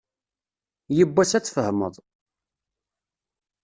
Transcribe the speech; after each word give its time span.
Yiwwas 0.95 1.31
ad 1.37 1.43
tfehmeḍ. 1.45 1.95